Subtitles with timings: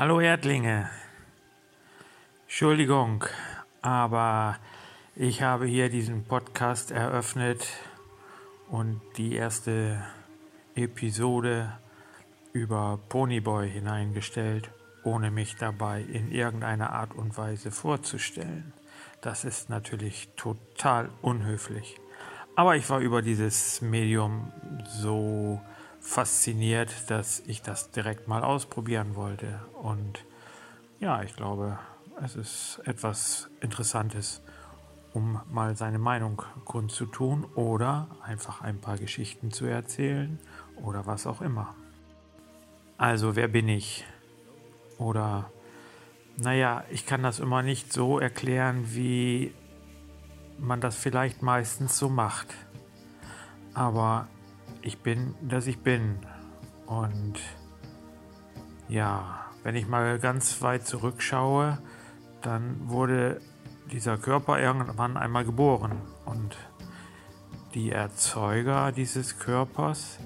[0.00, 0.88] Hallo Erdlinge.
[2.44, 3.22] Entschuldigung,
[3.82, 4.56] aber
[5.14, 7.68] ich habe hier diesen Podcast eröffnet
[8.70, 10.02] und die erste
[10.74, 11.78] Episode
[12.54, 14.70] über Ponyboy hineingestellt,
[15.04, 18.72] ohne mich dabei in irgendeiner Art und Weise vorzustellen.
[19.20, 22.00] Das ist natürlich total unhöflich.
[22.56, 24.50] Aber ich war über dieses Medium
[24.86, 25.60] so
[26.00, 29.60] fasziniert, dass ich das direkt mal ausprobieren wollte.
[29.82, 30.24] Und
[30.98, 31.78] ja, ich glaube,
[32.22, 34.42] es ist etwas Interessantes,
[35.12, 40.38] um mal seine Meinung kundzutun oder einfach ein paar Geschichten zu erzählen
[40.76, 41.74] oder was auch immer.
[42.96, 44.04] Also, wer bin ich?
[44.98, 45.50] Oder,
[46.36, 49.54] naja, ich kann das immer nicht so erklären, wie
[50.58, 52.48] man das vielleicht meistens so macht.
[53.72, 54.28] Aber
[54.82, 56.18] ich bin, dass ich bin.
[56.86, 57.38] Und
[58.88, 61.78] ja, wenn ich mal ganz weit zurückschaue,
[62.42, 63.40] dann wurde
[63.92, 66.00] dieser Körper irgendwann einmal geboren.
[66.24, 66.56] Und
[67.74, 70.18] die Erzeuger dieses Körpers,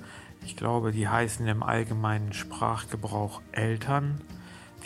[0.44, 4.20] ich glaube, die heißen im allgemeinen Sprachgebrauch Eltern,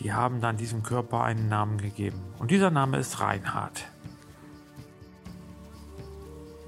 [0.00, 2.20] die haben dann diesem Körper einen Namen gegeben.
[2.38, 3.84] Und dieser Name ist Reinhard.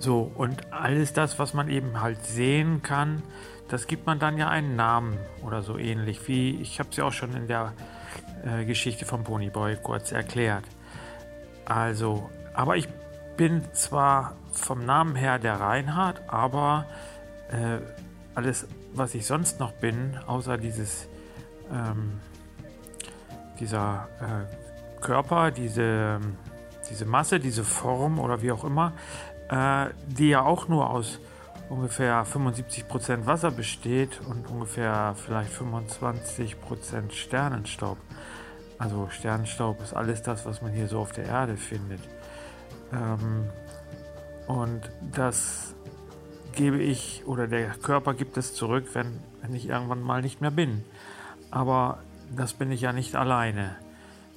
[0.00, 3.22] So, und alles das, was man eben halt sehen kann,
[3.68, 7.04] das gibt man dann ja einen Namen oder so ähnlich, wie ich habe es ja
[7.04, 7.74] auch schon in der
[8.44, 10.64] äh, Geschichte vom Ponyboy kurz erklärt.
[11.66, 12.88] Also, aber ich
[13.36, 16.86] bin zwar vom Namen her der Reinhard, aber
[17.50, 17.78] äh,
[18.34, 21.08] alles, was ich sonst noch bin, außer dieses,
[21.70, 22.20] ähm,
[23.60, 26.20] dieser äh, Körper, diese,
[26.88, 28.94] diese Masse, diese Form oder wie auch immer,
[29.50, 31.18] die ja auch nur aus
[31.68, 37.98] ungefähr 75% Wasser besteht und ungefähr vielleicht 25% Sternenstaub.
[38.78, 42.00] Also Sternenstaub ist alles das, was man hier so auf der Erde findet.
[42.92, 43.48] Ähm,
[44.46, 45.74] und das
[46.54, 50.50] gebe ich oder der Körper gibt es zurück, wenn, wenn ich irgendwann mal nicht mehr
[50.50, 50.84] bin.
[51.50, 51.98] Aber
[52.34, 53.76] das bin ich ja nicht alleine.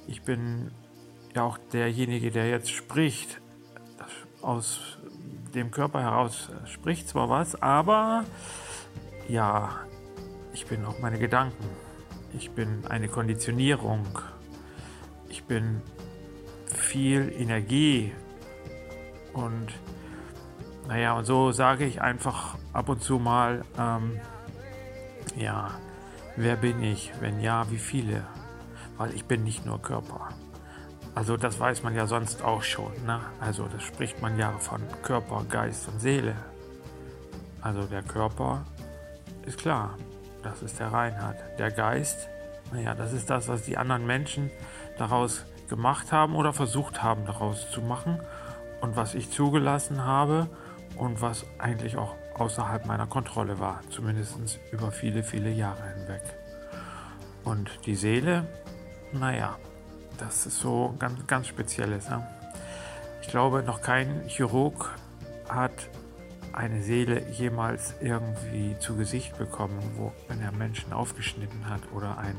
[0.06, 0.70] Ich bin
[1.34, 3.40] ja auch derjenige, der jetzt spricht,
[4.44, 4.98] aus
[5.54, 8.24] dem Körper heraus spricht zwar was, aber
[9.28, 9.70] ja,
[10.52, 11.64] ich bin auch meine Gedanken.
[12.36, 14.06] Ich bin eine Konditionierung.
[15.28, 15.80] Ich bin
[16.66, 18.12] viel Energie.
[19.32, 19.68] Und
[20.88, 24.20] naja, und so sage ich einfach ab und zu mal, ähm,
[25.36, 25.70] ja,
[26.36, 27.12] wer bin ich?
[27.20, 28.24] Wenn ja, wie viele?
[28.96, 30.28] Weil ich bin nicht nur Körper.
[31.14, 32.92] Also das weiß man ja sonst auch schon.
[33.06, 33.20] Ne?
[33.40, 36.34] Also das spricht man ja von Körper, Geist und Seele.
[37.60, 38.64] Also der Körper
[39.46, 39.96] ist klar,
[40.42, 41.36] das ist der Reinhard.
[41.58, 42.28] Der Geist,
[42.72, 44.50] naja, das ist das, was die anderen Menschen
[44.98, 48.20] daraus gemacht haben oder versucht haben daraus zu machen
[48.80, 50.48] und was ich zugelassen habe
[50.96, 54.36] und was eigentlich auch außerhalb meiner Kontrolle war, zumindest
[54.72, 56.22] über viele, viele Jahre hinweg.
[57.44, 58.46] Und die Seele,
[59.12, 59.56] naja,
[60.18, 62.08] das ist so ganz, ganz Spezielles.
[62.08, 62.26] Ne?
[63.22, 64.90] Ich glaube, noch kein Chirurg
[65.48, 65.88] hat
[66.52, 72.36] eine Seele jemals irgendwie zu Gesicht bekommen, wo, wenn er Menschen aufgeschnitten hat oder ein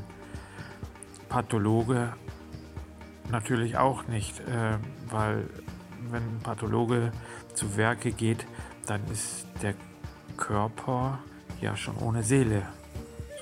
[1.28, 2.14] Pathologe
[3.30, 4.78] natürlich auch nicht, äh,
[5.10, 5.48] weil
[6.10, 7.12] wenn ein Pathologe
[7.54, 8.46] zu Werke geht,
[8.86, 9.74] dann ist der
[10.36, 11.18] Körper
[11.60, 12.62] ja schon ohne Seele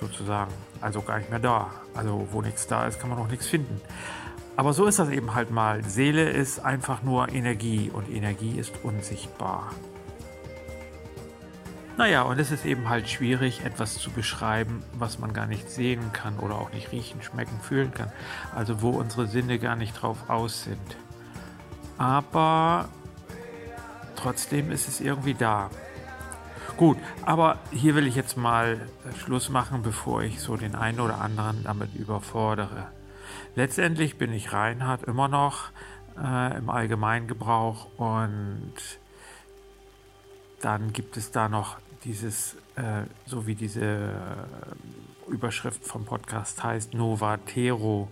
[0.01, 1.71] sozusagen, also gar nicht mehr da.
[1.95, 3.81] Also wo nichts da ist, kann man auch nichts finden.
[4.57, 5.83] Aber so ist das eben halt mal.
[5.83, 9.73] Seele ist einfach nur Energie und Energie ist unsichtbar.
[11.97, 16.13] Naja, und es ist eben halt schwierig, etwas zu beschreiben, was man gar nicht sehen
[16.13, 18.11] kann oder auch nicht riechen, schmecken, fühlen kann.
[18.55, 20.97] Also wo unsere Sinne gar nicht drauf aus sind.
[21.97, 22.89] Aber
[24.17, 25.71] trotzdem ist es irgendwie da.
[26.77, 28.81] Gut, aber hier will ich jetzt mal
[29.17, 32.89] Schluss machen, bevor ich so den einen oder anderen damit überfordere.
[33.55, 35.71] Letztendlich bin ich Reinhard immer noch
[36.23, 38.73] äh, im Allgemeingebrauch und
[40.61, 46.95] dann gibt es da noch dieses, äh, so wie diese äh, Überschrift vom Podcast heißt,
[46.95, 48.09] Novatero.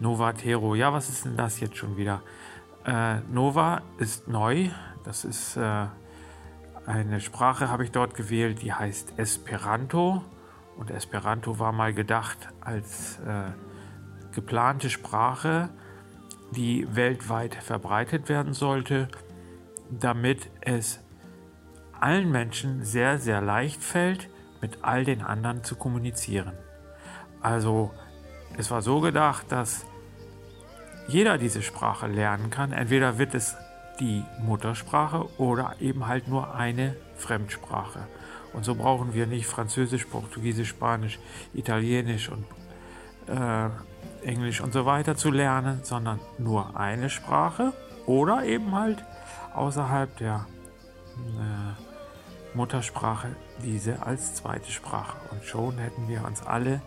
[0.00, 2.22] Novatero, ja, was ist denn das jetzt schon wieder?
[2.84, 4.68] Äh, Nova ist neu,
[5.04, 5.86] das ist äh,
[6.86, 10.22] eine Sprache, habe ich dort gewählt, die heißt Esperanto.
[10.76, 13.50] Und Esperanto war mal gedacht als äh,
[14.32, 15.70] geplante Sprache,
[16.52, 19.08] die weltweit verbreitet werden sollte,
[19.90, 21.00] damit es
[22.00, 24.28] allen Menschen sehr, sehr leicht fällt,
[24.60, 26.52] mit all den anderen zu kommunizieren.
[27.40, 27.92] Also
[28.56, 29.86] es war so gedacht, dass
[31.08, 32.72] jeder diese Sprache lernen kann.
[32.72, 33.56] Entweder wird es
[33.98, 38.06] die Muttersprache oder eben halt nur eine Fremdsprache.
[38.52, 41.18] Und so brauchen wir nicht Französisch, Portugiesisch, Spanisch,
[41.54, 42.44] Italienisch und
[43.28, 43.70] äh,
[44.24, 47.72] Englisch und so weiter zu lernen, sondern nur eine Sprache
[48.06, 49.04] oder eben halt
[49.54, 50.46] außerhalb der
[51.16, 55.16] äh, Muttersprache diese als zweite Sprache.
[55.30, 56.80] Und schon hätten wir uns alle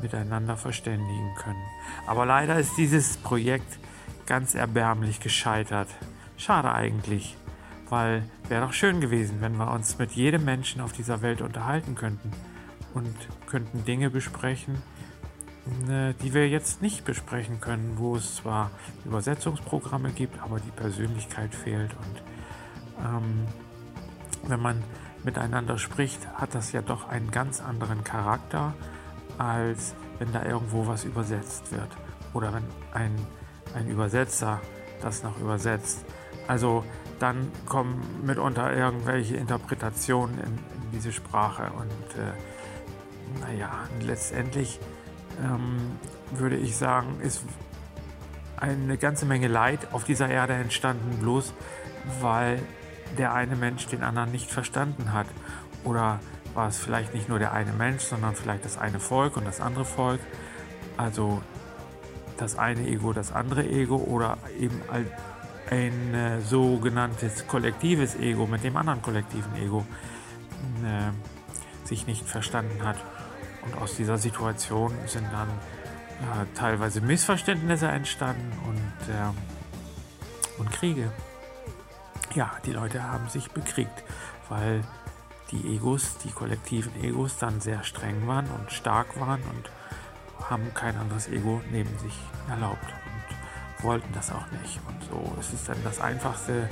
[0.00, 1.62] miteinander verständigen können.
[2.06, 3.78] Aber leider ist dieses Projekt
[4.26, 5.88] ganz erbärmlich gescheitert.
[6.36, 7.36] Schade eigentlich,
[7.88, 11.94] weil wäre doch schön gewesen, wenn wir uns mit jedem Menschen auf dieser Welt unterhalten
[11.94, 12.32] könnten
[12.94, 13.14] und
[13.46, 14.82] könnten Dinge besprechen,
[15.64, 18.70] die wir jetzt nicht besprechen können, wo es zwar
[19.04, 21.92] Übersetzungsprogramme gibt, aber die Persönlichkeit fehlt.
[21.92, 22.22] Und
[23.06, 23.46] ähm,
[24.48, 24.82] wenn man
[25.24, 28.74] miteinander spricht, hat das ja doch einen ganz anderen Charakter,
[29.38, 31.88] als wenn da irgendwo was übersetzt wird.
[32.34, 33.14] Oder wenn ein,
[33.74, 34.60] ein Übersetzer
[35.00, 36.04] das noch übersetzt.
[36.48, 36.84] Also
[37.20, 41.70] dann kommen mitunter irgendwelche Interpretationen in, in diese Sprache.
[41.72, 42.32] Und äh,
[43.40, 43.70] naja,
[44.00, 44.80] letztendlich
[45.40, 45.98] ähm,
[46.32, 47.44] würde ich sagen, ist
[48.56, 51.52] eine ganze Menge Leid auf dieser Erde entstanden, bloß
[52.20, 52.60] weil
[53.18, 55.26] der eine Mensch den anderen nicht verstanden hat.
[55.84, 56.20] Oder
[56.54, 59.60] war es vielleicht nicht nur der eine Mensch, sondern vielleicht das eine Volk und das
[59.60, 60.20] andere Volk.
[60.96, 61.42] Also
[62.36, 64.80] das eine Ego, das andere Ego oder eben
[65.70, 69.86] ein äh, sogenanntes kollektives Ego mit dem anderen kollektiven Ego
[70.84, 72.96] äh, sich nicht verstanden hat.
[73.64, 81.10] Und aus dieser Situation sind dann äh, teilweise Missverständnisse entstanden und, äh, und Kriege.
[82.34, 84.02] Ja, die Leute haben sich bekriegt,
[84.48, 84.82] weil
[85.50, 89.70] die Egos, die kollektiven Egos dann sehr streng waren und stark waren und
[90.48, 92.14] haben kein anderes Ego neben sich
[92.48, 94.80] erlaubt und wollten das auch nicht.
[94.88, 96.68] Und so ist es dann das Einfachste,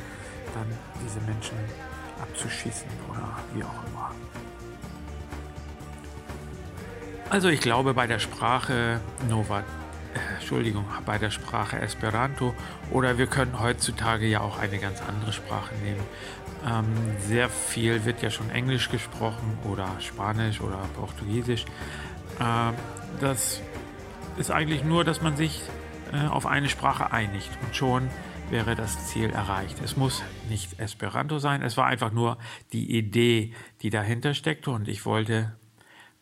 [0.55, 0.67] dann
[1.05, 1.57] diese Menschen
[2.23, 4.11] abzuschießen oder wie auch immer.
[7.31, 9.63] Also ich glaube bei der Sprache Nova, äh,
[10.35, 12.55] Entschuldigung, bei der Sprache Esperanto
[12.91, 16.03] oder wir können heutzutage ja auch eine ganz andere Sprache nehmen.
[16.67, 16.87] Ähm,
[17.21, 21.67] sehr viel wird ja schon Englisch gesprochen oder Spanisch oder Portugiesisch.
[22.41, 22.75] Ähm,
[23.21, 23.63] das
[24.37, 25.63] ist eigentlich nur, dass man sich
[26.13, 28.11] äh, auf eine Sprache einigt und schon
[28.51, 29.77] wäre das Ziel erreicht.
[29.85, 32.39] Es muss nicht Esperanto sein, es war einfach nur
[32.73, 35.53] die Idee, die dahinter steckte und ich wollte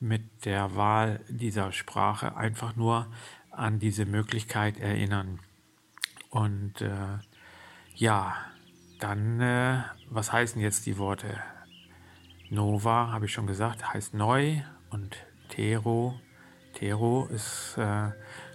[0.01, 3.07] mit der Wahl dieser Sprache einfach nur
[3.51, 5.41] an diese Möglichkeit erinnern.
[6.31, 7.19] Und äh,
[7.95, 8.37] ja,
[9.01, 11.41] dann, äh, was heißen jetzt die Worte?
[12.51, 15.17] Nova, habe ich schon gesagt, heißt neu und
[15.49, 16.19] Tero.
[16.75, 18.11] Tero ist, äh,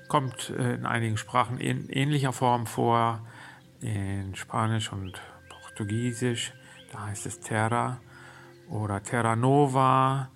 [0.07, 3.27] kommt äh, in einigen Sprachen in ähnlicher Form vor,
[3.81, 6.53] in Spanisch und Portugiesisch.
[6.91, 7.99] Da heißt es Terra
[8.69, 10.29] oder Terra Nova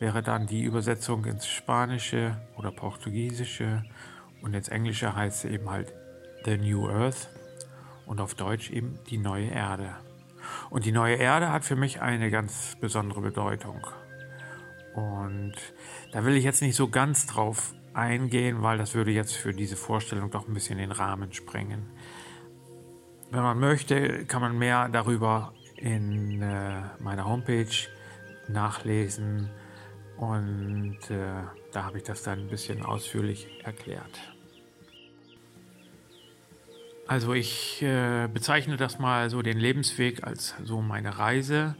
[0.00, 3.84] wäre dann die Übersetzung ins Spanische oder Portugiesische
[4.42, 5.92] und ins Englische heißt es eben halt
[6.44, 7.28] The New Earth
[8.06, 9.94] und auf Deutsch eben die neue Erde.
[10.70, 13.86] Und die neue Erde hat für mich eine ganz besondere Bedeutung.
[14.94, 15.54] Und
[16.12, 19.76] da will ich jetzt nicht so ganz drauf eingehen, weil das würde jetzt für diese
[19.76, 21.90] Vorstellung doch ein bisschen den Rahmen sprengen.
[23.30, 27.66] Wenn man möchte, kann man mehr darüber in äh, meiner Homepage
[28.48, 29.50] nachlesen
[30.20, 34.20] und äh, da habe ich das dann ein bisschen ausführlich erklärt.
[37.06, 41.74] Also ich äh, bezeichne das mal so den Lebensweg als so meine Reise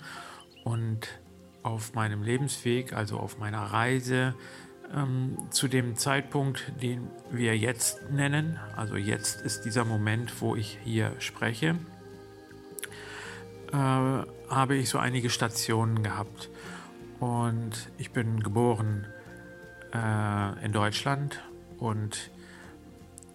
[0.65, 1.07] und
[1.63, 4.35] auf meinem Lebensweg, also auf meiner Reise
[4.97, 10.79] ähm, zu dem Zeitpunkt, den wir jetzt nennen, also jetzt ist dieser Moment, wo ich
[10.83, 11.77] hier spreche,
[13.71, 16.49] äh, habe ich so einige Stationen gehabt.
[17.21, 19.07] Und ich bin geboren
[19.95, 21.43] äh, in Deutschland.
[21.79, 22.31] Und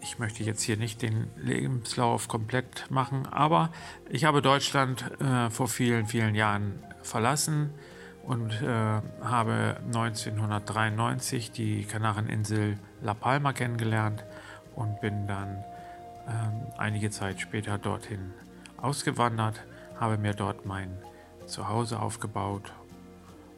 [0.01, 3.71] ich möchte jetzt hier nicht den Lebenslauf komplett machen, aber
[4.09, 7.71] ich habe Deutschland äh, vor vielen, vielen Jahren verlassen
[8.23, 14.23] und äh, habe 1993 die Kanareninsel La Palma kennengelernt
[14.75, 15.63] und bin dann
[16.27, 18.31] ähm, einige Zeit später dorthin
[18.77, 19.59] ausgewandert,
[19.99, 20.91] habe mir dort mein
[21.47, 22.73] Zuhause aufgebaut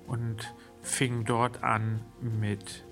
[0.08, 2.84] und fing dort an, mit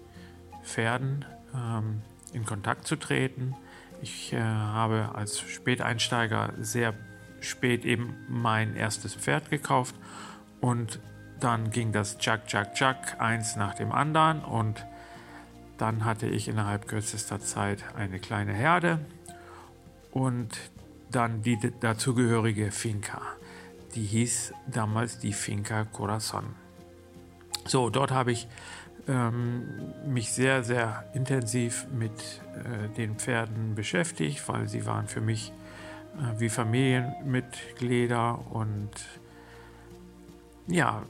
[0.64, 2.02] Pferden ähm,
[2.34, 3.56] in Kontakt zu treten.
[4.02, 6.94] Ich äh, habe als Späteinsteiger sehr
[7.40, 9.96] spät eben mein erstes Pferd gekauft
[10.62, 11.00] und
[11.40, 14.86] dann ging das Jack, Jack, Jack eins nach dem anderen und
[15.78, 19.00] Dann hatte ich innerhalb kürzester Zeit eine kleine Herde
[20.12, 20.58] und
[21.12, 23.22] dann die dazugehörige Finca.
[23.94, 26.56] Die hieß damals die Finca Corazon.
[27.66, 28.48] So, dort habe ich
[29.08, 29.64] ähm,
[30.08, 35.52] mich sehr, sehr intensiv mit äh, den Pferden beschäftigt, weil sie waren für mich
[36.18, 38.92] äh, wie Familienmitglieder und
[40.68, 41.04] ja,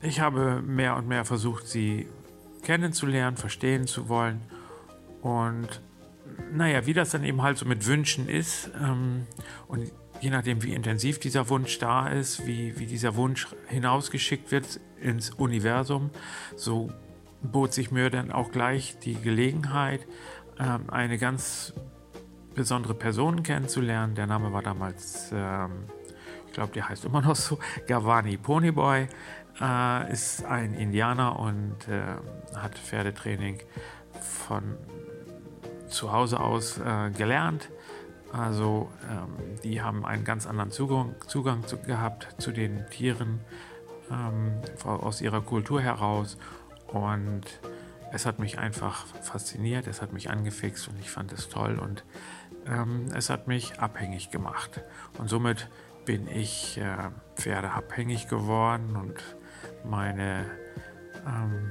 [0.00, 2.06] ich habe mehr und mehr versucht, sie
[2.62, 4.40] kennenzulernen, verstehen zu wollen
[5.22, 5.80] und
[6.52, 9.26] naja, wie das dann eben halt so mit Wünschen ist ähm,
[9.66, 14.80] und je nachdem, wie intensiv dieser Wunsch da ist, wie, wie dieser Wunsch hinausgeschickt wird
[15.00, 16.10] ins Universum,
[16.56, 16.90] so
[17.42, 20.06] bot sich mir dann auch gleich die Gelegenheit,
[20.58, 21.72] ähm, eine ganz
[22.54, 24.14] besondere Person kennenzulernen.
[24.14, 25.84] Der Name war damals, ähm,
[26.46, 29.06] ich glaube, der heißt immer noch so, Gavani Ponyboy,
[29.60, 33.60] äh, ist ein Indianer und äh, hat Pferdetraining
[34.20, 34.76] von
[35.88, 37.70] zu Hause aus äh, gelernt.
[38.32, 43.40] Also ähm, die haben einen ganz anderen Zugang, Zugang zu, gehabt zu den Tieren
[44.10, 46.36] ähm, aus ihrer Kultur heraus
[46.88, 47.42] und
[48.12, 52.04] es hat mich einfach fasziniert, es hat mich angefixt und ich fand es toll und
[52.66, 54.82] ähm, es hat mich abhängig gemacht.
[55.18, 55.68] Und somit
[56.04, 59.36] bin ich äh, pferdeabhängig geworden und
[59.84, 60.46] meine,
[61.26, 61.70] ähm,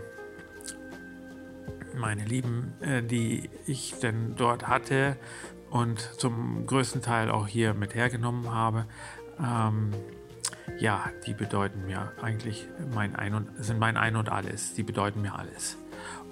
[1.95, 5.17] meine Lieben, äh, die ich denn dort hatte
[5.69, 8.85] und zum größten Teil auch hier mit hergenommen habe,
[9.39, 9.91] ähm,
[10.79, 14.73] ja, die bedeuten mir eigentlich mein Ein und, sind mein Ein und alles.
[14.73, 15.77] Die bedeuten mir alles.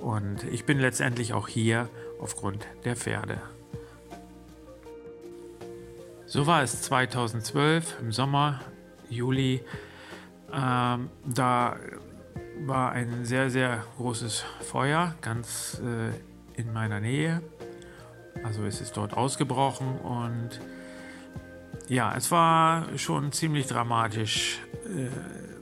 [0.01, 1.89] Und ich bin letztendlich auch hier
[2.19, 3.41] aufgrund der Pferde.
[6.25, 8.61] So war es 2012 im Sommer,
[9.09, 9.63] Juli.
[10.51, 11.77] Ähm, da
[12.65, 17.41] war ein sehr, sehr großes Feuer ganz äh, in meiner Nähe.
[18.43, 20.59] Also es ist dort ausgebrochen und
[21.87, 24.59] ja, es war schon ziemlich dramatisch.
[24.85, 25.09] Äh,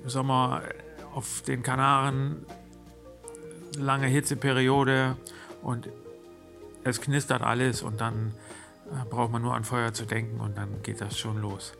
[0.05, 0.63] Sommer
[1.13, 2.45] auf den Kanaren,
[3.77, 5.15] lange Hitzeperiode
[5.61, 5.89] und
[6.83, 8.33] es knistert alles und dann
[8.87, 11.73] äh, braucht man nur an Feuer zu denken und dann geht das schon los.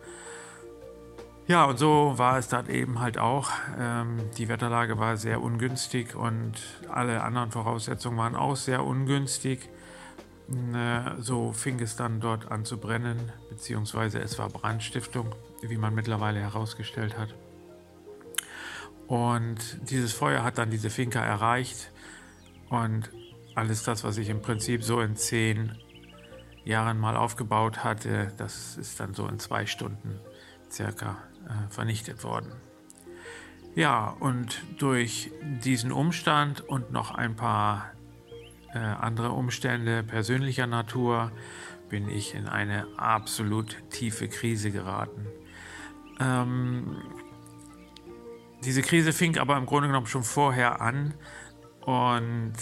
[1.46, 3.52] Ja, und so war es dann eben halt auch.
[3.78, 6.54] Ähm, die Wetterlage war sehr ungünstig und
[6.90, 9.70] alle anderen Voraussetzungen waren auch sehr ungünstig.
[11.20, 16.40] So fing es dann dort an zu brennen, beziehungsweise es war Brandstiftung, wie man mittlerweile
[16.40, 17.34] herausgestellt hat.
[19.08, 21.92] Und dieses Feuer hat dann diese Finca erreicht
[22.70, 23.10] und
[23.56, 25.78] alles das, was ich im Prinzip so in zehn
[26.66, 30.20] Jahren mal aufgebaut hatte, das ist dann so in zwei Stunden
[30.72, 32.54] circa äh, vernichtet worden.
[33.76, 35.32] Ja, und durch
[35.64, 37.92] diesen Umstand und noch ein paar
[38.74, 41.32] äh, andere Umstände persönlicher Natur
[41.90, 45.28] bin ich in eine absolut tiefe Krise geraten.
[46.20, 46.98] Ähm,
[48.64, 51.14] diese Krise fing aber im Grunde genommen schon vorher an
[51.82, 52.54] und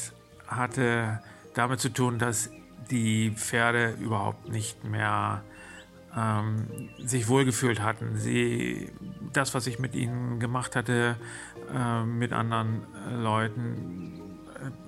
[0.48, 1.22] hatte
[1.54, 2.50] damit zu tun, dass
[2.90, 5.44] die Pferde überhaupt nicht mehr
[6.16, 8.18] ähm, sich wohlgefühlt hatten.
[8.18, 8.92] Sie,
[9.32, 11.16] das, was ich mit ihnen gemacht hatte,
[11.74, 14.21] äh, mit anderen äh, Leuten,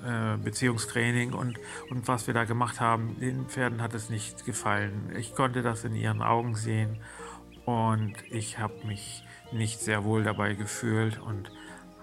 [0.05, 5.11] äh, Beziehungstraining und, und was wir da gemacht haben, den Pferden hat es nicht gefallen.
[5.17, 6.99] Ich konnte das in ihren Augen sehen
[7.65, 11.51] und ich habe mich nicht sehr wohl dabei gefühlt und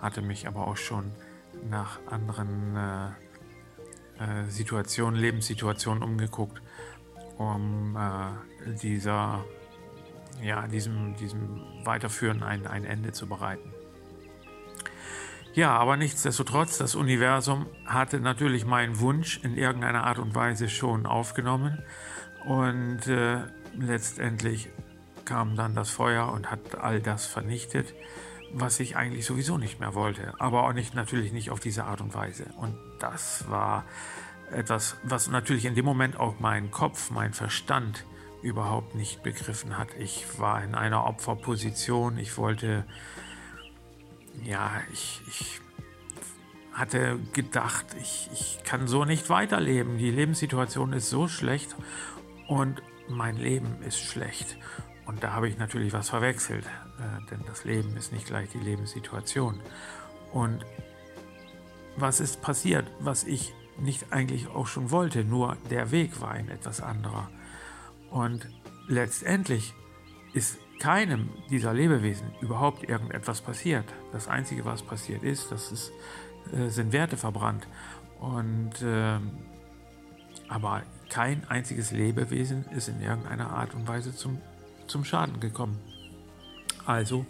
[0.00, 1.12] hatte mich aber auch schon
[1.68, 3.08] nach anderen äh,
[4.20, 6.62] äh, Situationen, Lebenssituationen umgeguckt,
[7.38, 9.44] um äh, dieser,
[10.42, 13.72] ja, diesem, diesem Weiterführen ein, ein Ende zu bereiten.
[15.52, 21.06] Ja, aber nichtsdestotrotz, das Universum hatte natürlich meinen Wunsch in irgendeiner Art und Weise schon
[21.06, 21.82] aufgenommen
[22.44, 23.38] und äh,
[23.76, 24.68] letztendlich
[25.24, 27.94] kam dann das Feuer und hat all das vernichtet,
[28.52, 32.00] was ich eigentlich sowieso nicht mehr wollte, aber auch nicht natürlich nicht auf diese Art
[32.00, 32.46] und Weise.
[32.56, 33.84] Und das war
[34.52, 38.04] etwas, was natürlich in dem Moment auch mein Kopf, mein Verstand
[38.42, 39.88] überhaupt nicht begriffen hat.
[39.98, 42.84] Ich war in einer Opferposition, ich wollte
[44.44, 45.60] ja, ich, ich
[46.72, 49.98] hatte gedacht, ich, ich kann so nicht weiterleben.
[49.98, 51.76] Die Lebenssituation ist so schlecht
[52.48, 54.56] und mein Leben ist schlecht.
[55.06, 58.58] Und da habe ich natürlich was verwechselt, äh, denn das Leben ist nicht gleich die
[58.58, 59.60] Lebenssituation.
[60.32, 60.64] Und
[61.96, 66.48] was ist passiert, was ich nicht eigentlich auch schon wollte, nur der Weg war ein
[66.48, 67.28] etwas anderer.
[68.10, 68.48] Und
[68.86, 69.74] letztendlich
[70.32, 73.84] ist keinem dieser Lebewesen überhaupt irgendetwas passiert.
[74.12, 75.92] Das Einzige, was passiert ist, das ist,
[76.52, 77.66] äh, sind Werte verbrannt.
[78.18, 79.18] Und äh,
[80.48, 84.40] aber kein einziges Lebewesen ist in irgendeiner Art und Weise zum,
[84.88, 85.78] zum Schaden gekommen.
[86.86, 87.24] Also,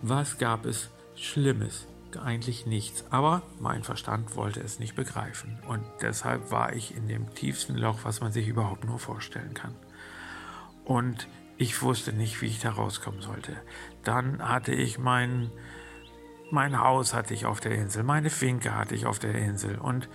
[0.00, 1.86] was gab es Schlimmes?
[2.22, 3.04] Eigentlich nichts.
[3.10, 5.58] Aber mein Verstand wollte es nicht begreifen.
[5.66, 9.74] Und deshalb war ich in dem tiefsten Loch, was man sich überhaupt nur vorstellen kann.
[10.84, 11.26] Und
[11.62, 13.56] ich wusste nicht, wie ich da rauskommen sollte.
[14.02, 15.50] Dann hatte ich mein,
[16.50, 20.08] mein Haus hatte ich auf der Insel, meine Finke hatte ich auf der Insel und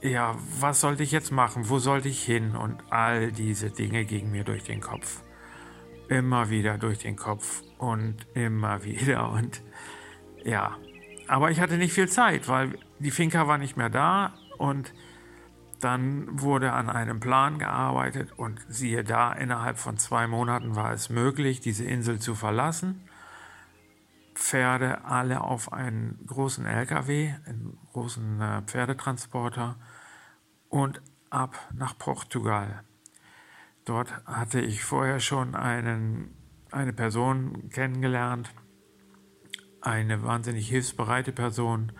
[0.00, 1.70] ja, was sollte ich jetzt machen?
[1.70, 2.56] Wo sollte ich hin?
[2.56, 5.22] Und all diese Dinge gingen mir durch den Kopf.
[6.08, 9.30] Immer wieder durch den Kopf und immer wieder.
[9.30, 9.62] Und
[10.44, 10.76] ja,
[11.26, 14.92] aber ich hatte nicht viel Zeit, weil die Finca war nicht mehr da und
[15.80, 21.10] dann wurde an einem Plan gearbeitet und siehe da, innerhalb von zwei Monaten war es
[21.10, 23.08] möglich, diese Insel zu verlassen.
[24.34, 29.76] Pferde alle auf einen großen LKW, einen großen äh, Pferdetransporter
[30.68, 31.00] und
[31.30, 32.82] ab nach Portugal.
[33.84, 36.34] Dort hatte ich vorher schon einen,
[36.70, 38.52] eine Person kennengelernt,
[39.80, 41.92] eine wahnsinnig hilfsbereite Person,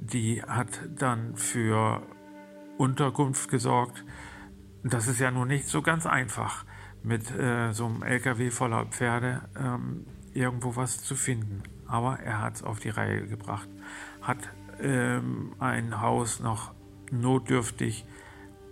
[0.00, 2.02] die hat dann für
[2.78, 4.04] Unterkunft gesorgt.
[4.82, 6.64] Das ist ja nun nicht so ganz einfach,
[7.02, 11.62] mit äh, so einem LKW voller Pferde ähm, irgendwo was zu finden.
[11.86, 13.68] Aber er hat es auf die Reihe gebracht,
[14.22, 14.38] hat
[14.80, 16.72] ähm, ein Haus noch
[17.10, 18.04] notdürftig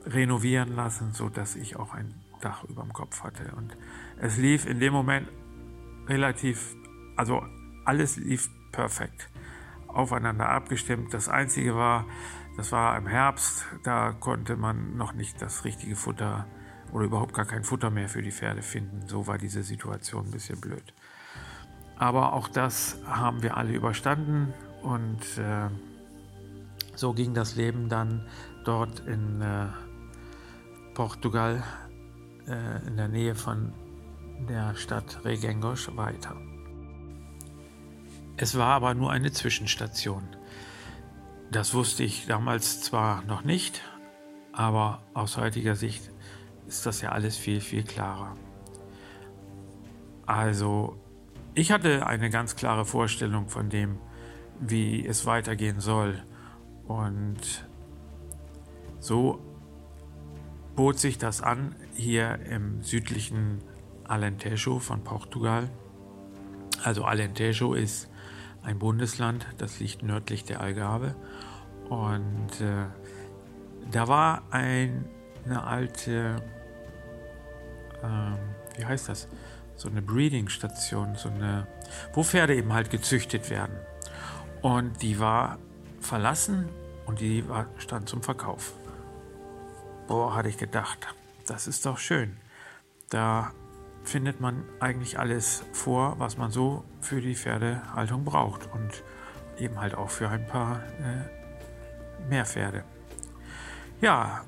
[0.04, 3.52] renovieren lassen, sodass ich auch ein Dach über dem Kopf hatte.
[3.56, 3.76] Und
[4.20, 5.28] es lief in dem Moment
[6.06, 6.76] relativ,
[7.16, 7.42] also
[7.84, 9.30] alles lief perfekt,
[9.88, 11.14] aufeinander abgestimmt.
[11.14, 12.04] Das Einzige war,
[12.56, 16.46] das war im Herbst, da konnte man noch nicht das richtige Futter
[16.92, 19.06] oder überhaupt gar kein Futter mehr für die Pferde finden.
[19.06, 20.94] So war diese Situation ein bisschen blöd.
[21.96, 25.68] Aber auch das haben wir alle überstanden und äh,
[26.94, 28.26] so ging das Leben dann
[28.64, 29.66] dort in äh,
[30.94, 31.62] Portugal
[32.46, 33.72] äh, in der Nähe von
[34.48, 36.36] der Stadt Regengos weiter.
[38.38, 40.22] Es war aber nur eine Zwischenstation.
[41.50, 43.82] Das wusste ich damals zwar noch nicht,
[44.52, 46.10] aber aus heutiger Sicht
[46.66, 48.36] ist das ja alles viel, viel klarer.
[50.26, 50.96] Also,
[51.54, 53.98] ich hatte eine ganz klare Vorstellung von dem,
[54.60, 56.22] wie es weitergehen soll.
[56.86, 57.66] Und
[58.98, 59.40] so
[60.74, 63.62] bot sich das an hier im südlichen
[64.04, 65.70] Alentejo von Portugal.
[66.82, 68.10] Also Alentejo ist
[68.66, 71.14] ein Bundesland, das liegt nördlich der Algarve.
[71.88, 72.86] Und äh,
[73.92, 75.08] da war ein,
[75.44, 76.42] eine alte,
[78.02, 79.28] äh, wie heißt das,
[79.76, 81.68] so eine Breeding-Station, so eine,
[82.12, 83.76] wo Pferde eben halt gezüchtet werden.
[84.62, 85.58] Und die war
[86.00, 86.68] verlassen
[87.06, 88.72] und die war, stand zum Verkauf.
[90.08, 91.06] Boah, hatte ich gedacht,
[91.46, 92.36] das ist doch schön.
[93.10, 93.52] Da
[94.08, 99.02] findet man eigentlich alles vor, was man so für die Pferdehaltung braucht und
[99.58, 102.84] eben halt auch für ein paar äh, mehr Pferde.
[104.00, 104.44] Ja,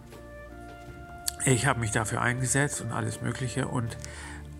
[1.45, 3.97] ich habe mich dafür eingesetzt und alles Mögliche und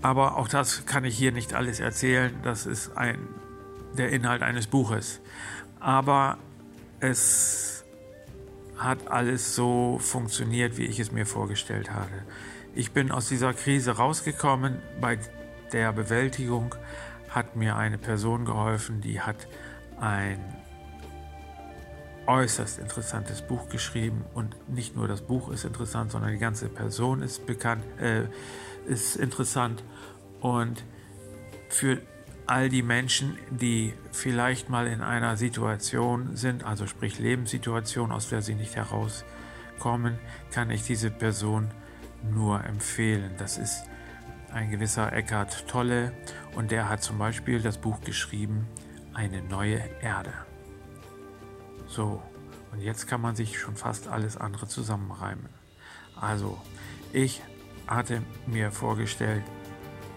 [0.01, 2.33] aber auch das kann ich hier nicht alles erzählen.
[2.43, 3.19] Das ist ein,
[3.97, 5.21] der Inhalt eines Buches.
[5.81, 6.39] Aber
[7.01, 7.85] es
[8.77, 12.23] hat alles so funktioniert, wie ich es mir vorgestellt hatte.
[12.75, 14.79] Ich bin aus dieser Krise rausgekommen.
[15.01, 15.19] Bei
[15.73, 16.75] der Bewältigung
[17.29, 19.49] hat mir eine Person geholfen, die hat
[20.01, 20.39] ein
[22.27, 27.23] äußerst interessantes Buch geschrieben und nicht nur das Buch ist interessant, sondern die ganze Person
[27.23, 28.25] ist bekannt, äh,
[28.87, 29.83] ist interessant
[30.41, 30.85] und
[31.71, 32.01] für
[32.47, 38.43] all die Menschen, die vielleicht mal in einer Situation sind, also sprich Lebenssituation, aus der
[38.43, 40.19] sie nicht herauskommen,
[40.51, 41.71] kann ich diese Person
[42.23, 43.33] nur empfehlen.
[43.39, 43.85] Das ist
[44.53, 46.13] ein gewisser Eckhart Tolle
[46.55, 48.67] und der hat zum Beispiel das Buch geschrieben,
[49.15, 50.33] Eine neue Erde.
[51.89, 52.23] So,
[52.71, 55.49] und jetzt kann man sich schon fast alles andere zusammenreimen.
[56.21, 56.59] Also,
[57.13, 57.43] ich
[57.87, 59.43] hatte mir vorgestellt,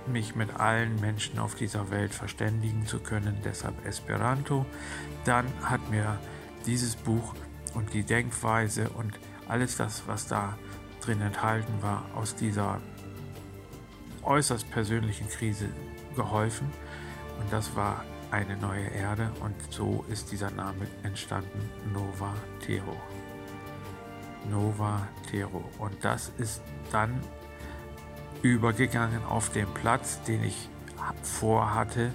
[0.07, 4.65] mich mit allen Menschen auf dieser Welt verständigen zu können, deshalb Esperanto.
[5.25, 6.19] Dann hat mir
[6.65, 7.35] dieses Buch
[7.73, 10.57] und die Denkweise und alles das, was da
[11.01, 12.79] drin enthalten war, aus dieser
[14.23, 15.69] äußerst persönlichen Krise
[16.15, 16.71] geholfen.
[17.39, 22.33] Und das war eine neue Erde und so ist dieser Name entstanden, Nova
[22.65, 22.95] Tero.
[24.49, 25.63] Nova Tero.
[25.79, 26.61] Und das ist
[26.91, 27.19] dann
[28.41, 30.69] übergegangen auf den Platz, den ich
[31.23, 32.13] vorhatte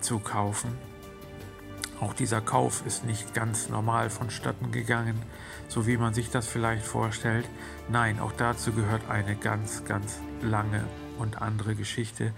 [0.00, 0.76] zu kaufen.
[2.00, 5.22] Auch dieser Kauf ist nicht ganz normal vonstatten gegangen,
[5.68, 7.48] so wie man sich das vielleicht vorstellt.
[7.88, 10.84] Nein, auch dazu gehört eine ganz, ganz lange
[11.18, 12.32] und andere Geschichte,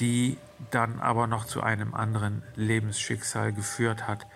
[0.00, 0.36] die
[0.70, 4.26] dann aber noch zu einem anderen Lebensschicksal geführt hat,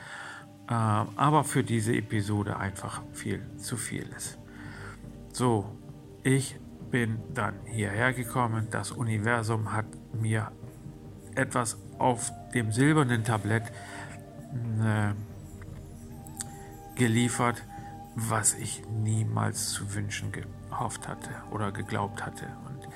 [0.68, 4.38] äh, aber für diese Episode einfach viel zu viel ist.
[5.32, 5.76] So,
[6.22, 6.56] ich
[6.90, 8.68] bin dann hierher gekommen.
[8.70, 10.52] Das Universum hat mir
[11.34, 13.64] etwas auf dem silbernen Tablett
[14.80, 15.14] äh,
[16.96, 17.62] geliefert,
[18.14, 22.46] was ich niemals zu wünschen gehofft hatte oder geglaubt hatte.
[22.66, 22.88] Und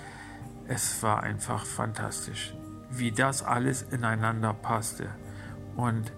[0.67, 2.55] es war einfach fantastisch,
[2.91, 5.09] wie das alles ineinander passte.
[5.77, 6.13] Und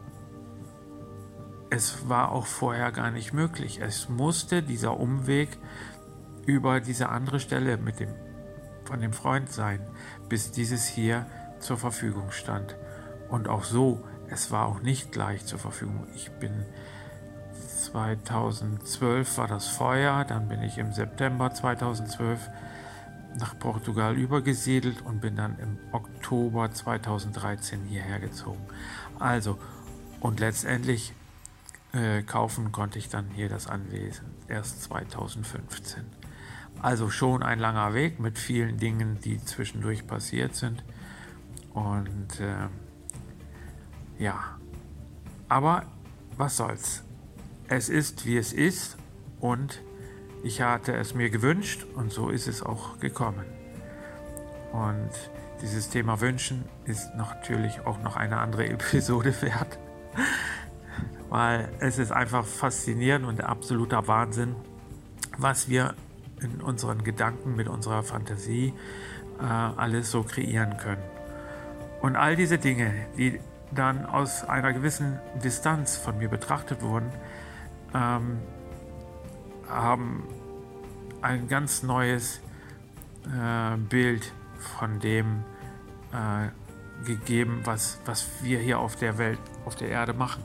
[1.71, 3.81] es war auch vorher gar nicht möglich.
[3.81, 5.59] Es musste dieser Umweg
[6.47, 8.11] über diese andere Stelle mit dem,
[8.85, 9.81] von dem Freund sein,
[10.29, 11.27] bis dieses hier
[11.61, 12.77] zur Verfügung stand.
[13.31, 16.07] Und auch so, es war auch nicht gleich zur Verfügung.
[16.15, 16.65] Ich bin
[17.83, 22.49] 2012 war das Feuer, dann bin ich im September 2012
[23.39, 28.65] nach Portugal übergesiedelt und bin dann im Oktober 2013 hierher gezogen.
[29.19, 29.59] Also,
[30.21, 31.13] und letztendlich
[31.93, 36.05] äh, kaufen konnte ich dann hier das Anwesen erst 2015.
[36.81, 40.83] Also schon ein langer Weg mit vielen Dingen, die zwischendurch passiert sind.
[41.75, 42.69] Und äh,
[44.23, 44.57] ja,
[45.49, 45.83] aber
[46.37, 47.03] was soll's.
[47.69, 48.97] Es ist, wie es ist
[49.41, 49.83] und
[50.45, 53.45] ich hatte es mir gewünscht und so ist es auch gekommen.
[54.73, 55.11] Und
[55.61, 59.79] dieses Thema Wünschen ist natürlich auch noch eine andere Episode wert,
[61.29, 64.55] weil es ist einfach faszinierend und absoluter Wahnsinn,
[65.37, 65.95] was wir
[66.41, 68.73] in unseren Gedanken, mit unserer Fantasie
[69.41, 71.03] äh, alles so kreieren können.
[72.01, 73.41] Und all diese Dinge, die
[73.75, 77.11] dann aus einer gewissen Distanz von mir betrachtet wurden,
[77.95, 78.39] ähm,
[79.69, 80.25] haben
[81.23, 82.41] ein ganz neues
[83.25, 85.45] äh, Bild von dem
[86.13, 86.49] äh,
[87.07, 90.43] gegeben, was, was wir hier auf der Welt, auf der Erde machen.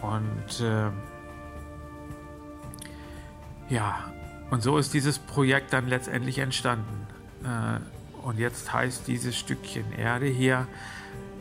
[0.00, 0.90] Und äh,
[3.68, 4.12] ja,
[4.50, 7.06] und so ist dieses Projekt dann letztendlich entstanden.
[7.44, 7.80] Äh,
[8.26, 10.66] und jetzt heißt dieses Stückchen Erde hier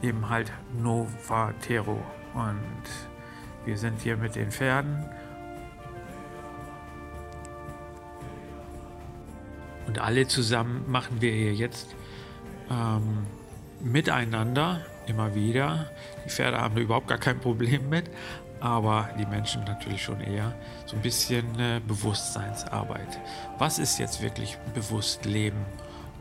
[0.04, 2.04] eben halt Nova Tero.
[2.34, 2.84] Und
[3.66, 5.06] wir sind hier mit den Pferden.
[9.88, 11.96] Und alle zusammen machen wir hier jetzt
[12.70, 13.26] ähm,
[13.82, 15.88] miteinander immer wieder.
[16.26, 18.10] Die Pferde haben da überhaupt gar kein Problem mit,
[18.60, 23.20] aber die Menschen natürlich schon eher so ein bisschen äh, Bewusstseinsarbeit.
[23.58, 25.66] Was ist jetzt wirklich bewusst Leben?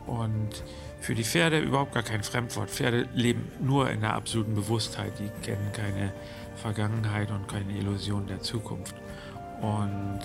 [0.05, 0.63] Und
[0.99, 2.69] für die Pferde überhaupt gar kein Fremdwort.
[2.69, 5.13] Pferde leben nur in der absoluten Bewusstheit.
[5.19, 6.13] Die kennen keine
[6.55, 8.95] Vergangenheit und keine Illusion der Zukunft.
[9.61, 10.21] Und,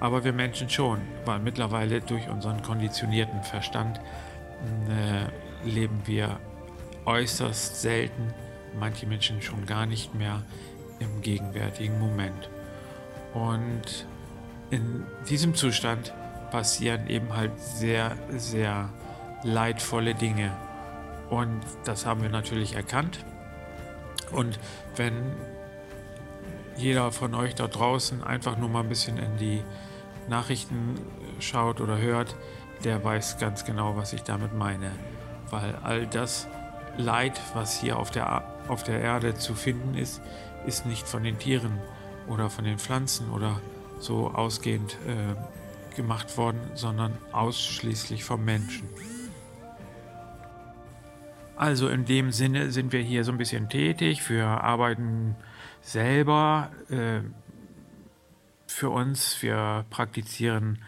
[0.00, 4.00] aber wir Menschen schon, weil mittlerweile durch unseren konditionierten Verstand
[4.88, 6.38] äh, leben wir
[7.06, 8.32] äußerst selten,
[8.78, 10.42] manche Menschen schon gar nicht mehr
[11.00, 12.48] im gegenwärtigen Moment.
[13.34, 14.06] Und
[14.70, 16.14] in diesem Zustand
[16.50, 18.88] passieren eben halt sehr, sehr
[19.44, 20.50] leidvolle Dinge.
[21.30, 23.24] Und das haben wir natürlich erkannt.
[24.32, 24.58] Und
[24.96, 25.14] wenn
[26.76, 29.62] jeder von euch da draußen einfach nur mal ein bisschen in die
[30.28, 30.98] Nachrichten
[31.38, 32.34] schaut oder hört,
[32.82, 34.90] der weiß ganz genau, was ich damit meine.
[35.50, 36.48] Weil all das
[36.96, 40.20] Leid, was hier auf der, auf der Erde zu finden ist,
[40.66, 41.78] ist nicht von den Tieren
[42.28, 43.60] oder von den Pflanzen oder
[43.98, 48.88] so ausgehend äh, gemacht worden, sondern ausschließlich vom Menschen.
[51.56, 54.28] Also in dem Sinne sind wir hier so ein bisschen tätig.
[54.28, 55.36] Wir arbeiten
[55.80, 57.20] selber äh,
[58.66, 59.40] für uns.
[59.40, 60.82] Wir praktizieren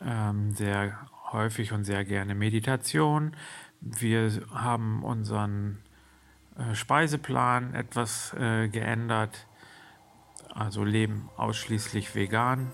[0.00, 0.98] ähm, sehr
[1.32, 3.34] häufig und sehr gerne Meditation.
[3.80, 5.78] Wir haben unseren
[6.56, 9.46] äh, Speiseplan etwas äh, geändert.
[10.54, 12.70] Also leben ausschließlich vegan.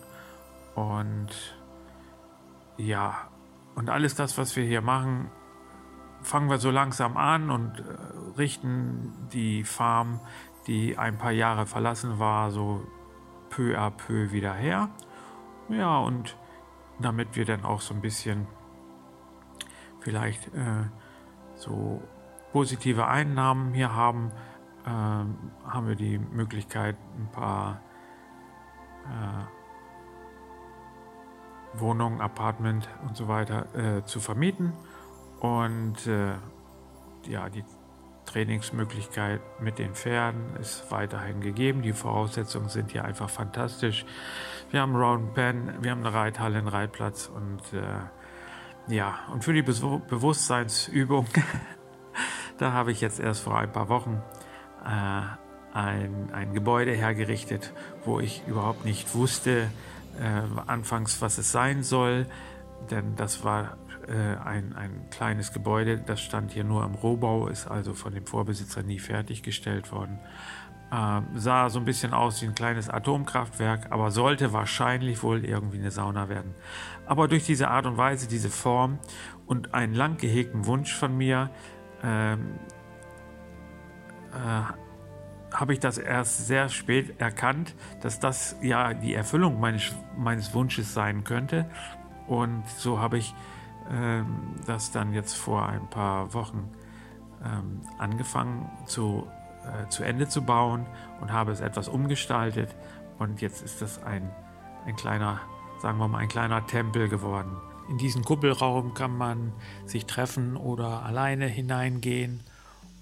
[0.75, 1.31] Und
[2.77, 3.29] ja,
[3.75, 5.31] und alles das, was wir hier machen,
[6.25, 7.83] fangen wir so langsam an und äh,
[8.37, 10.21] richten die Farm,
[10.67, 12.85] die ein paar Jahre verlassen war, so
[13.51, 14.89] peu à peu wieder her.
[15.69, 16.37] Ja, und
[16.99, 18.47] damit wir dann auch so ein bisschen
[20.01, 20.89] vielleicht äh,
[21.55, 22.03] so
[22.53, 24.33] positive Einnahmen hier haben,
[24.85, 27.81] äh, haben wir die Möglichkeit, ein paar
[29.05, 29.45] äh,
[31.81, 34.73] Wohnungen, Apartment und so weiter äh, zu vermieten.
[35.41, 36.33] Und äh,
[37.29, 37.65] ja, die
[38.25, 41.83] Trainingsmöglichkeit mit den Pferden ist weiterhin gegeben.
[41.83, 44.05] Die Voraussetzungen sind hier einfach fantastisch.
[44.71, 49.53] Wir haben Round Pen, wir haben eine Reithalle, einen Reitplatz und äh, ja, und für
[49.53, 49.73] die Be
[50.09, 51.27] Bewusstseinsübung,
[52.59, 54.23] da habe ich jetzt erst vor ein paar Wochen
[54.85, 57.73] äh, ein, ein Gebäude hergerichtet,
[58.05, 59.71] wo ich überhaupt nicht wusste
[60.21, 62.27] äh, anfangs, was es sein soll,
[62.91, 63.77] denn das war
[64.13, 68.83] ein, ein kleines Gebäude, das stand hier nur im Rohbau, ist also von dem Vorbesitzer
[68.83, 70.19] nie fertiggestellt worden.
[70.93, 75.79] Ähm, sah so ein bisschen aus wie ein kleines Atomkraftwerk, aber sollte wahrscheinlich wohl irgendwie
[75.79, 76.55] eine Sauna werden.
[77.07, 78.99] Aber durch diese Art und Weise, diese Form
[79.47, 81.51] und einen lang gehegten Wunsch von mir,
[82.03, 82.59] ähm,
[84.33, 90.53] äh, habe ich das erst sehr spät erkannt, dass das ja die Erfüllung meines, meines
[90.55, 91.69] Wunsches sein könnte.
[92.27, 93.35] Und so habe ich
[93.91, 96.71] ähm, das dann jetzt vor ein paar Wochen
[97.45, 99.27] ähm, angefangen zu,
[99.65, 100.87] äh, zu Ende zu bauen
[101.21, 102.75] und habe es etwas umgestaltet.
[103.19, 104.31] Und jetzt ist das ein,
[104.87, 105.41] ein kleiner,
[105.81, 107.57] sagen wir mal, ein kleiner Tempel geworden.
[107.89, 109.53] In diesen Kuppelraum kann man
[109.85, 112.41] sich treffen oder alleine hineingehen,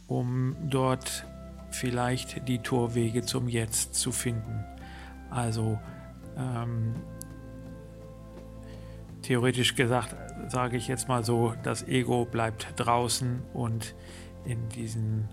[0.09, 1.25] um dort
[1.71, 4.65] vielleicht die Torwege zum Jetzt zu finden.
[5.31, 5.79] Also
[6.37, 6.95] ähm,
[9.23, 10.15] theoretisch gesagt,
[10.49, 13.95] sage ich jetzt mal so, das Ego bleibt draußen und
[14.45, 15.29] in diesen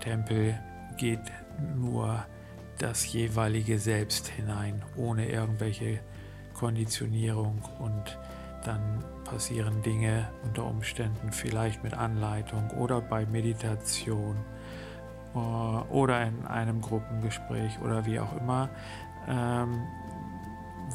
[0.00, 0.58] Tempel
[0.96, 1.20] geht
[1.76, 2.24] nur
[2.78, 6.00] das jeweilige Selbst hinein, ohne irgendwelche
[6.54, 7.62] Konditionierung.
[7.78, 8.18] Und
[8.64, 14.36] dann passieren Dinge unter Umständen vielleicht mit Anleitung oder bei Meditation
[15.34, 18.68] äh, oder in einem Gruppengespräch oder wie auch immer,
[19.28, 19.82] ähm,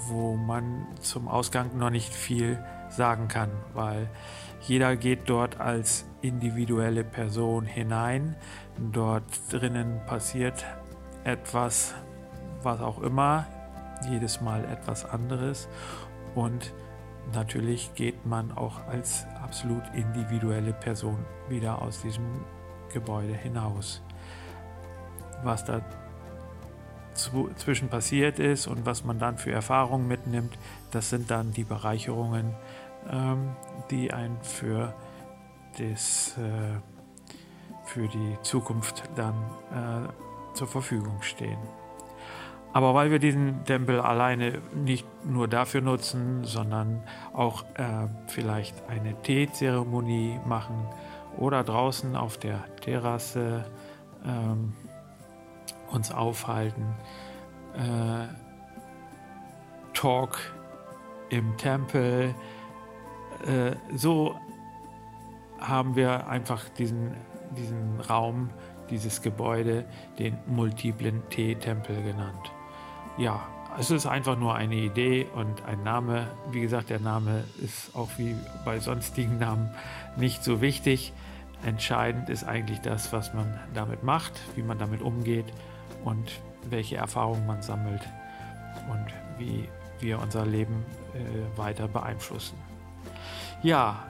[0.08, 4.10] wo man zum Ausgang noch nicht viel sagen kann, weil
[4.62, 8.36] jeder geht dort als individuelle Person hinein.
[8.78, 10.66] Dort drinnen passiert
[11.24, 11.94] etwas,
[12.64, 13.46] was auch immer,
[14.10, 15.68] jedes Mal etwas anderes
[16.36, 16.74] und
[17.34, 21.18] natürlich geht man auch als absolut individuelle Person
[21.50, 22.26] wieder aus diesem
[22.94, 24.02] Gebäude hinaus.
[25.44, 25.82] Was da
[27.18, 30.58] zwischen passiert ist und was man dann für Erfahrungen mitnimmt,
[30.92, 32.54] das sind dann die Bereicherungen,
[33.12, 33.56] ähm,
[33.92, 34.94] die einen für,
[35.78, 36.80] das, äh,
[37.86, 39.36] für die Zukunft dann
[39.72, 41.60] äh, zur Verfügung stehen.
[42.74, 47.02] Aber weil wir diesen Tempel alleine nicht nur dafür nutzen, sondern
[47.34, 50.86] auch äh, vielleicht eine Teezeremonie machen
[51.38, 53.66] oder draußen auf der Terrasse
[54.26, 54.74] ähm,
[55.92, 56.96] uns aufhalten.
[57.76, 58.28] Äh,
[59.94, 60.38] Talk
[61.30, 62.34] im Tempel.
[63.46, 64.36] Äh, so
[65.60, 67.16] haben wir einfach diesen,
[67.58, 68.50] diesen Raum,
[68.90, 69.86] dieses Gebäude,
[70.20, 72.52] den multiplen T-Tempel genannt.
[73.18, 73.42] Ja,
[73.80, 76.28] es ist einfach nur eine Idee und ein Name.
[76.52, 79.72] Wie gesagt, der Name ist auch wie bei sonstigen Namen
[80.16, 81.14] nicht so wichtig.
[81.64, 85.46] Entscheidend ist eigentlich das, was man damit macht, wie man damit umgeht
[86.04, 86.32] und
[86.70, 88.02] welche Erfahrungen man sammelt
[88.90, 89.06] und
[89.38, 89.68] wie
[90.00, 92.58] wir unser Leben äh, weiter beeinflussen.
[93.64, 94.04] Ja,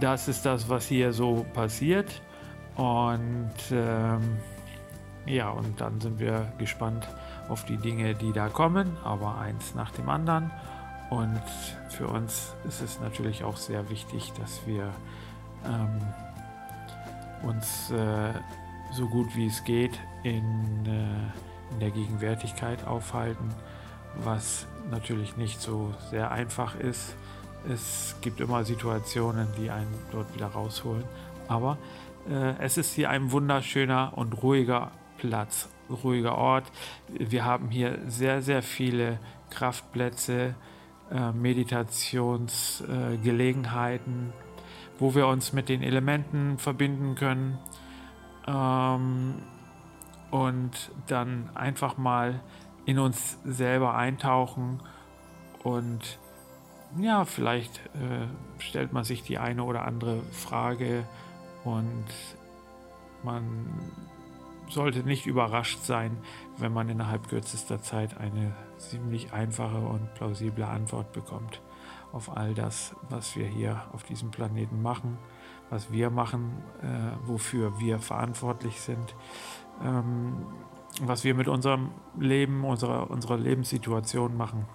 [0.00, 2.22] das ist das, was hier so passiert.
[2.76, 4.38] Und ähm,
[5.26, 7.06] ja, und dann sind wir gespannt
[7.48, 10.50] auf die Dinge, die da kommen, aber eins nach dem anderen.
[11.10, 11.42] Und
[11.90, 14.90] für uns ist es natürlich auch sehr wichtig, dass wir
[15.66, 16.00] ähm,
[17.42, 18.32] uns äh,
[18.92, 23.52] so gut wie es geht in, äh, in der Gegenwärtigkeit aufhalten,
[24.22, 27.16] was natürlich nicht so sehr einfach ist.
[27.68, 31.04] Es gibt immer Situationen, die einen dort wieder rausholen.
[31.48, 31.78] Aber
[32.28, 35.70] äh, es ist hier ein wunderschöner und ruhiger Platz,
[36.04, 36.70] ruhiger Ort.
[37.08, 39.18] Wir haben hier sehr, sehr viele
[39.50, 40.54] Kraftplätze,
[41.10, 44.32] äh, Meditationsgelegenheiten, äh,
[44.98, 47.58] wo wir uns mit den Elementen verbinden können
[48.46, 49.34] ähm,
[50.30, 52.40] und dann einfach mal
[52.84, 54.80] in uns selber eintauchen
[55.62, 56.18] und
[56.98, 58.26] ja, vielleicht äh,
[58.58, 61.06] stellt man sich die eine oder andere Frage
[61.64, 62.04] und
[63.22, 63.66] man
[64.68, 66.16] sollte nicht überrascht sein,
[66.56, 71.60] wenn man innerhalb kürzester Zeit eine ziemlich einfache und plausible Antwort bekommt
[72.12, 75.18] auf all das, was wir hier auf diesem Planeten machen
[75.72, 79.16] was wir machen, äh, wofür wir verantwortlich sind,
[79.82, 80.46] ähm,
[81.00, 84.66] was wir mit unserem Leben, unserer, unserer Lebenssituation machen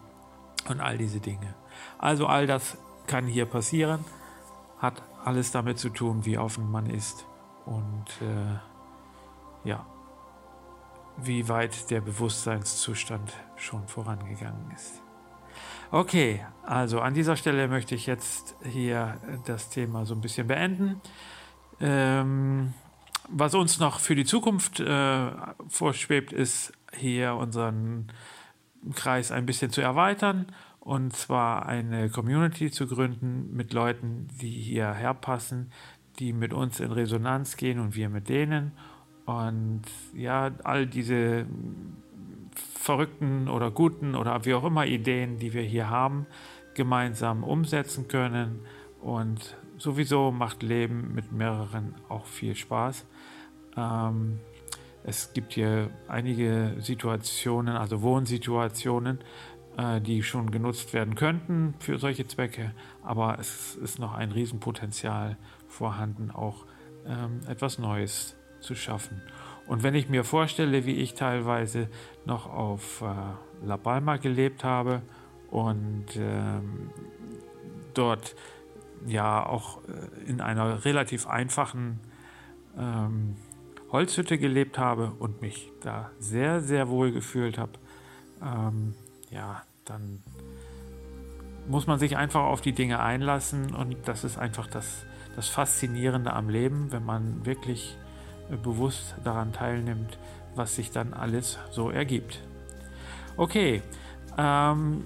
[0.68, 1.54] und all diese Dinge.
[2.00, 4.04] Also all das kann hier passieren,
[4.80, 7.28] hat alles damit zu tun, wie offen man ist
[7.68, 9.86] und äh, ja,
[11.18, 15.04] wie weit der Bewusstseinszustand schon vorangegangen ist.
[15.89, 21.00] Okay, also an dieser Stelle möchte ich jetzt hier das Thema so ein bisschen beenden.
[21.80, 22.73] Ähm,
[23.30, 25.32] was uns noch für die Zukunft äh,
[25.69, 28.12] vorschwebt, ist hier unseren
[28.95, 30.47] Kreis ein bisschen zu erweitern
[30.82, 35.71] und zwar eine Community zu gründen mit Leuten, die hierher passen,
[36.19, 38.73] die mit uns in Resonanz gehen und wir mit denen.
[39.26, 41.45] Und ja, all diese
[42.88, 46.26] verrückten oder guten oder wie auch immer Ideen, die wir hier haben,
[46.73, 48.62] gemeinsam umsetzen können.
[49.02, 53.06] Und sowieso macht Leben mit mehreren auch viel Spaß.
[53.76, 54.39] Ähm,
[55.04, 59.19] es gibt hier einige Situationen, also Wohnsituationen,
[59.78, 62.73] äh, die schon genutzt werden könnten für solche Zwecke,
[63.04, 66.65] aber es ist noch ein Riesenpotenzial vorhanden, auch
[67.06, 69.21] ähm, etwas Neues zu schaffen.
[69.67, 71.89] Und wenn ich mir vorstelle, wie ich teilweise
[72.25, 75.01] noch auf äh, La Palma gelebt habe
[75.51, 76.89] und ähm,
[77.93, 78.36] dort
[79.06, 81.99] ja auch äh, in einer relativ einfachen
[82.77, 83.36] ähm,
[83.91, 87.73] Holzhütte gelebt habe und mich da sehr, sehr wohl gefühlt habe,
[88.41, 88.93] ähm,
[89.30, 90.21] ja, dann
[91.67, 96.32] muss man sich einfach auf die Dinge einlassen und das ist einfach das, das Faszinierende
[96.34, 97.97] am Leben, wenn man wirklich
[98.64, 100.18] bewusst daran teilnimmt,
[100.56, 102.40] was sich dann alles so ergibt.
[103.36, 103.82] Okay,
[104.38, 105.04] ähm,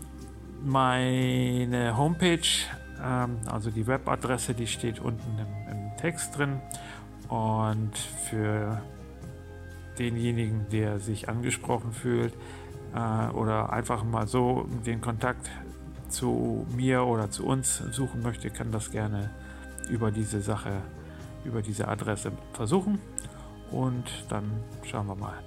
[0.64, 2.48] meine Homepage,
[3.04, 6.62] ähm, also die Webadresse, die steht unten im, im Text drin.
[7.28, 8.82] Und für
[9.98, 12.34] denjenigen, der sich angesprochen fühlt
[12.94, 15.50] äh, oder einfach mal so den Kontakt
[16.10, 19.30] zu mir oder zu uns suchen möchte, kann das gerne
[19.90, 20.82] über diese Sache,
[21.46, 23.00] über diese Adresse versuchen.
[23.72, 24.52] Und dann
[24.84, 25.38] schauen wir mal.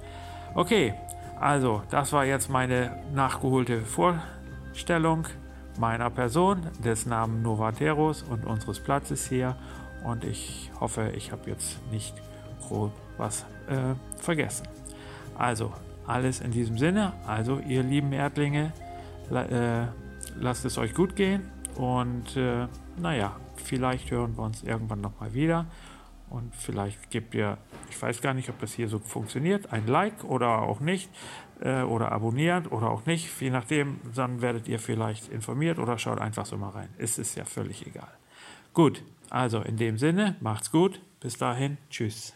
[0.54, 0.94] Okay,
[1.38, 5.26] also das war jetzt meine nachgeholte Vorstellung
[5.78, 9.56] meiner Person, des Namen Novateros und unseres Platzes hier
[10.04, 12.14] und ich hoffe, ich habe jetzt nicht
[12.60, 14.68] grob was äh, vergessen.
[15.36, 15.72] Also,
[16.06, 17.12] alles in diesem Sinne.
[17.26, 18.72] Also, ihr lieben Erdlinge,
[19.30, 19.86] äh,
[20.38, 25.66] lasst es euch gut gehen und äh, naja, vielleicht hören wir uns irgendwann nochmal wieder.
[26.30, 27.58] Und vielleicht gebt ihr,
[27.90, 31.10] ich weiß gar nicht, ob das hier so funktioniert, ein Like oder auch nicht.
[31.60, 33.40] Äh, oder abonniert oder auch nicht.
[33.40, 36.88] Je nachdem, dann werdet ihr vielleicht informiert oder schaut einfach so mal rein.
[36.98, 38.12] Es ist ja völlig egal.
[38.72, 41.00] Gut, also in dem Sinne, macht's gut.
[41.20, 42.34] Bis dahin, tschüss.